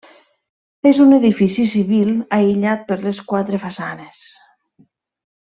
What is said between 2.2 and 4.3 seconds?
aïllat per les quatre façanes.